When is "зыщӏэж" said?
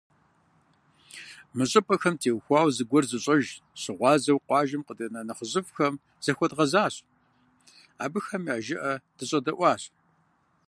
3.09-3.45